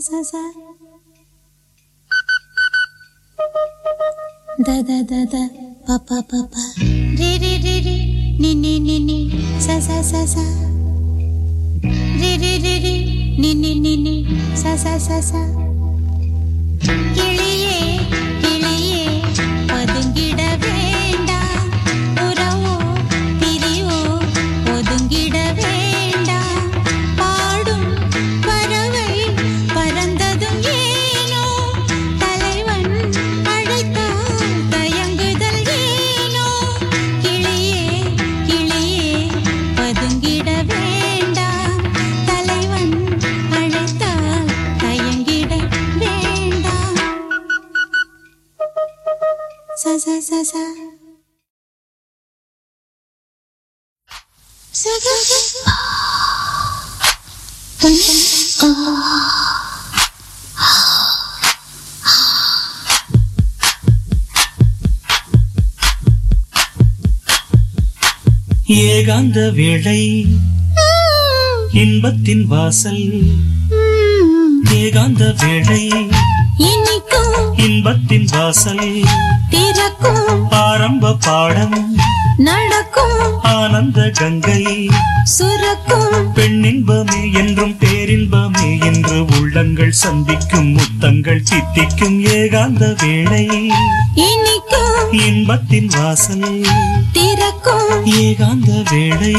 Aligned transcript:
sa 0.00 0.16
da 4.66 4.82
da 4.82 5.02
da 5.10 5.20
da 5.32 5.42
pa 5.86 5.96
pa 6.08 6.18
pa 6.30 6.40
pa 6.52 6.64
ri 7.18 7.30
ri 7.42 7.52
ri 7.64 7.76
ri 7.86 7.96
ni 8.40 8.54
ni 8.54 8.80
ni 8.80 8.96
ni 8.98 9.18
sa 9.60 9.76
sa 9.80 10.00
sa 10.02 10.24
sa 10.26 10.44
ri 12.20 12.32
ri 12.42 12.52
ri 12.64 12.74
ri 12.84 12.96
ni 13.42 13.50
ni 13.54 13.72
ni 13.84 13.94
ni 14.04 14.16
sa 14.56 14.72
sa 14.76 14.96
sa 14.98 15.20
sa 15.20 15.42
yeah. 17.16 17.29
ஏகாந்த 68.66 69.52
வேளை 69.52 70.26
இன்பத்தின் 71.72 72.46
வாசல். 72.46 73.22
ஏகாந்த 74.70 75.34
வேளை 75.38 76.08
இனிக்கும் 76.56 77.58
இன்பத்தின் 77.58 78.28
வாசல். 78.30 79.04
திறக்கும் 79.50 80.50
ஆரம்ப 80.50 81.14
பாடம். 81.14 81.96
நடக்கும் 82.36 83.19
ஆனந்த 83.54 84.10
கங்கை. 84.10 84.88
சுரக்கும் 85.22 86.34
பெண்ணின்பமே 86.34 87.32
என்றும் 87.32 87.76
பேரின்பமே 87.78 88.78
என்று 88.80 89.24
உள்ளங்கள் 89.40 89.90
சந்திக்கும் 89.90 90.76
முத்தங்கள் 90.76 91.42
தித்திக்கும் 91.42 92.24
ஏகாந்த 92.24 92.94
வேளை. 93.02 93.46
இனிக்கும் 94.14 95.12
இன்பத்தின் 95.12 95.86
வாசல் 95.86 96.66
திறக்கும் 97.12 98.06
ஏகாந்த 98.06 98.70
வேளை. 98.90 99.34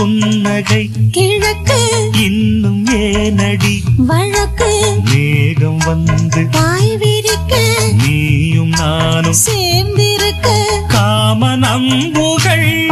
புன்னகை 0.00 0.90
கிழக்கு. 1.10 2.10
இன்னும் 2.12 2.86
ஏனடி? 2.86 3.80
வழக்கு. 3.96 5.00
மேகம் 5.04 5.76
வந்து 5.76 6.46
பாய் 6.50 6.96
விரிக்க. 6.96 7.78
நீயும் 8.04 8.68
நானும் 8.68 9.34
சேர்ந்திருக்க. 9.46 10.48
காம 10.88 11.56
நம்புகள் 11.56 12.86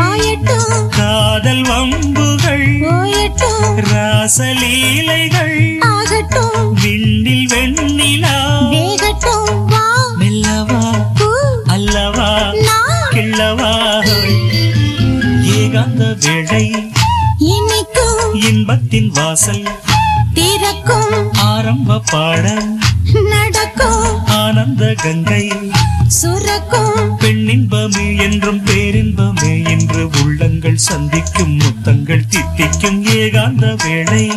காதல் 0.91 1.63
வம்புகள் 1.63 2.67
ராசலீலைகள் 3.93 5.58
இன்பத்தின் 18.99 19.25
வாசல் 19.25 19.69
திறக்கும். 20.35 21.33
ஆரம்ப 21.33 22.03
பாடம் 22.11 22.81
நடக்கும். 23.31 24.27
ஆனந்த 24.27 24.95
கங்கை 24.97 25.53
சுரக்கும். 26.06 27.19
பெண்ணின்பமே 27.19 28.21
என்றும் 28.21 28.65
பேரின்பமே 28.65 29.69
என்று 29.69 30.11
உள்ளங்கள் 30.25 30.77
சந்திக்கும் 30.77 31.59
முத்தங்கள் 31.59 32.27
தித்திக்கும் 32.29 33.05
ஏகாந்த 33.05 33.87
வேளை. 33.87 34.31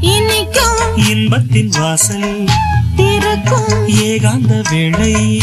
இனிக்கும். 0.00 0.96
இன்பத்தின் 0.96 1.68
வாசல் 1.68 2.48
திறக்கும். 2.96 3.88
ஏகாந்த 3.88 4.70
வேளை. 4.70 5.42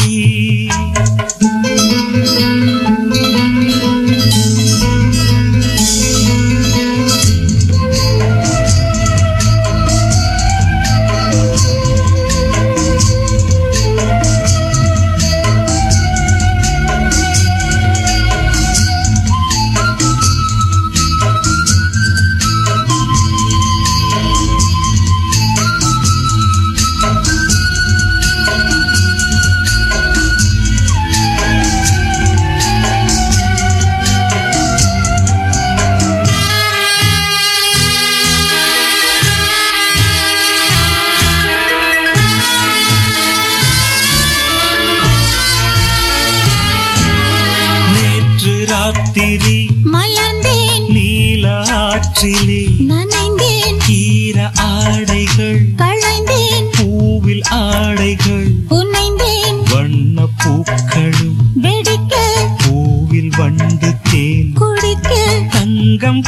தங்கம் 66.17 66.21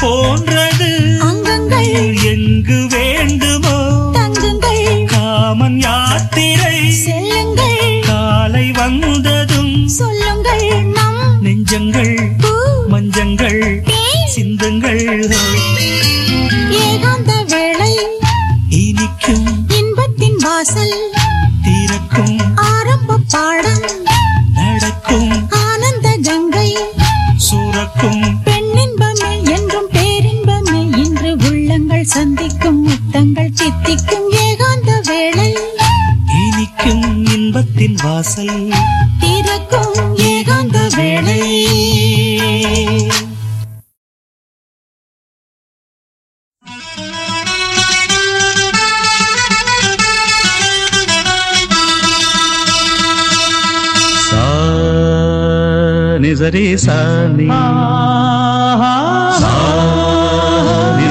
సరే 56.50 56.78
సాని. 56.78 57.48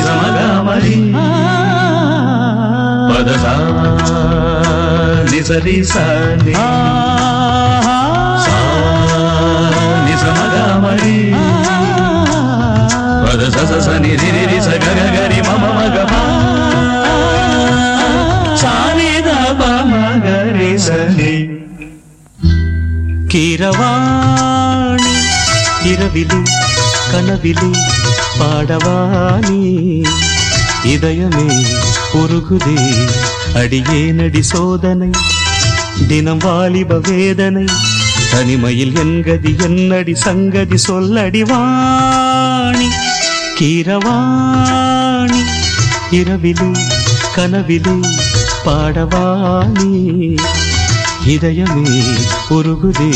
సమరి 0.05 0.97
పద 3.11 3.31
పద 13.25 13.73
సని 13.81 14.13
రి 14.17 15.41
మమ 15.41 15.65
మగ 15.79 15.97
సాని 18.57 19.11
ద 19.21 19.31
మగ 19.61 20.27
సని 20.77 21.35
కీరవా 23.29 24.08
இரவிலே 25.99 26.39
கனவிலே 27.13 27.69
பாடவாணி 28.39 29.61
இதயமே 30.93 31.47
உருகுதே 32.21 32.77
அடியே 33.61 34.13
நடி 34.13 34.43
சோதனை 34.51 35.11
தினம் 36.11 36.39
வாலிப 36.39 36.99
வேதனை 37.09 37.67
தனிமையில் 38.33 38.95
என்கதி 39.05 39.53
என்னடி 39.65 40.15
சங்கதி 40.25 40.79
சொல்லடிவாணி 40.87 42.89
கீரவாணி 43.59 45.43
இரவிலே 46.11 46.71
கனவிலே 47.37 47.97
பாடவாணி 48.67 49.91
இதயமே 51.35 51.99
உருகுதே. 52.51 53.11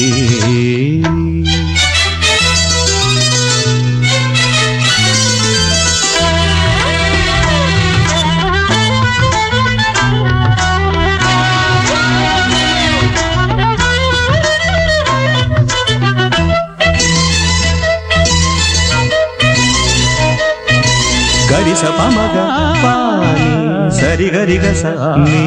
గరిస 21.82 21.84
పమగ 21.98 22.36
పాని 22.82 23.48
సరి 23.98 24.28
గరి 24.34 24.58
గస 24.64 24.84
நீ 25.24 25.44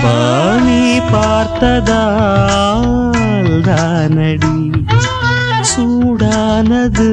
பாணி 0.00 0.80
பார்த்ததால் 1.12 2.90
தானடி 3.68 4.56
சூடானது 5.70 7.08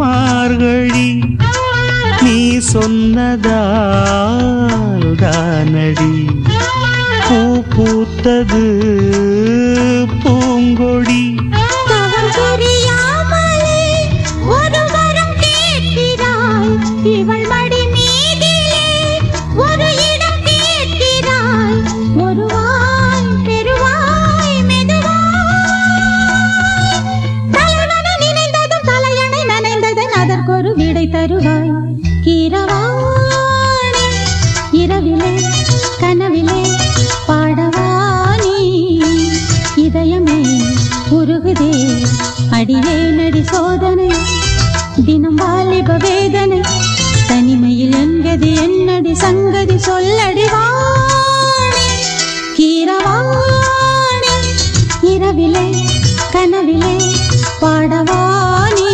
மார்கழி 0.00 1.10
நீ 2.24 2.38
சொன்னதால் 2.72 4.48
தானடி 5.24 6.14
பூ 7.26 7.40
பூத்தது 7.74 8.64
அடியே 42.73 43.09
நடி 43.09 43.43
சோதனை. 43.43 44.09
தினம் 45.05 45.35
வாலிப 45.35 45.97
வேதனை. 45.97 46.61
தனிமையில் 47.27 47.93
என்கதி 47.93 48.55
என்னடி 48.61 49.15
சங்கதி 49.15 49.73
சொல்லடி 49.73 50.45
கீரவாணி 52.57 54.35
இரவிலே 55.01 55.67
கனவிலே 56.31 56.95
பாடவாணி. 57.61 58.88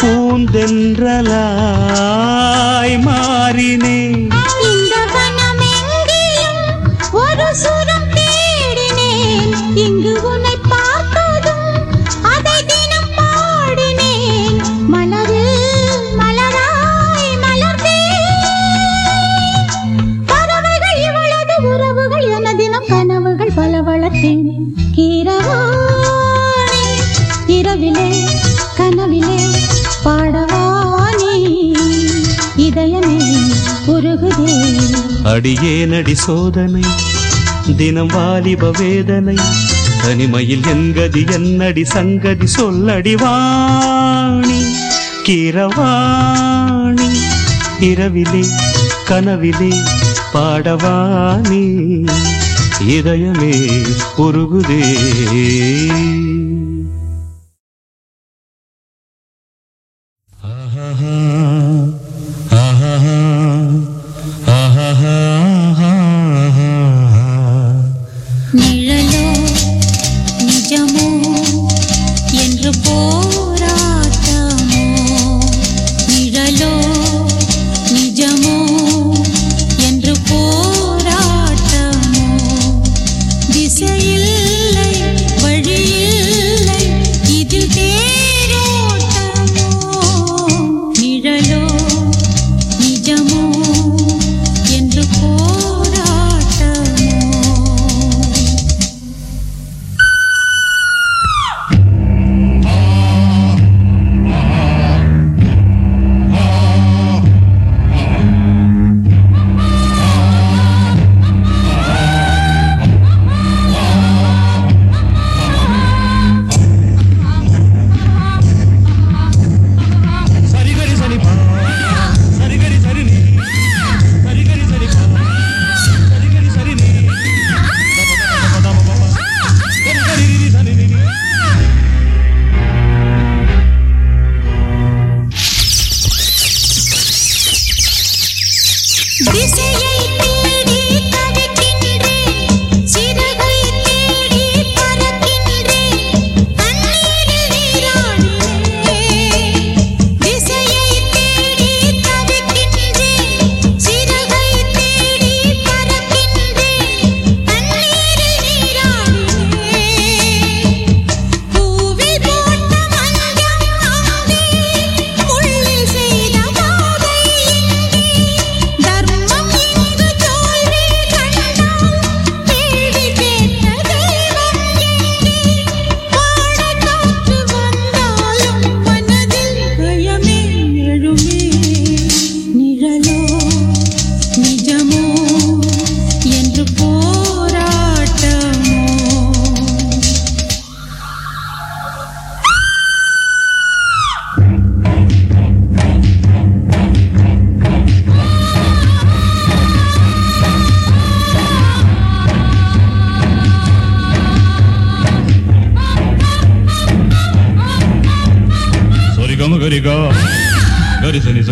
பூந்தென்றலாய் 0.00 0.96
மாறினே. 3.06 3.98
இந்த 4.68 4.94
வனமெங்கிலும் 5.14 6.62
ஒரு 7.12 7.54
சுரம் 7.54 8.10
தேடினேன். 8.16 9.54
இங்கு 9.74 10.14
இதயமே 32.68 33.18
உருகுதே. 33.86 34.56
அடியே 35.24 35.86
நடி 35.86 36.14
சோதனை 36.14 36.82
தினம் 37.76 38.06
வாலிப 38.06 38.70
வேதனை 38.78 39.36
தனிமையில் 40.02 40.60
எங்கதி 40.60 41.32
என்னடி 41.32 41.84
சங்கதி 41.84 42.46
சொல்லடி 42.56 43.14
வாணி 43.22 44.60
கிரவாணி 45.26 47.08
இரவிலே 47.80 48.44
கனவிலே 49.08 49.72
பாடவானி 50.34 51.64
இதயமே 52.88 53.54
உருகுதே. 54.18 54.82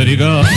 Let 0.07 0.13
you 0.13 0.19
go. 0.19 0.56